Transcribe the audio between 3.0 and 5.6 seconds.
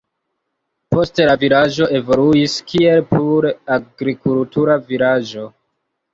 pure agrikultura vilaĝo.